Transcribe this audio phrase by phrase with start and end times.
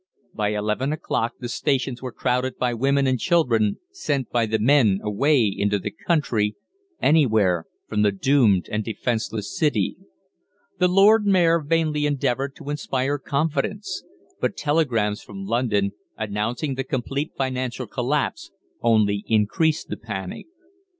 [0.33, 4.99] By eleven o'clock the stations were crowded by women and children sent by the men
[5.03, 6.55] away into the country
[6.99, 9.97] anywhere from the doomed and defenceless city.
[10.79, 14.03] The Lord Mayor vainly endeavoured to inspire confidence,
[14.39, 18.49] but telegrams from London, announcing the complete financial collapse,
[18.81, 20.47] only increased the panic.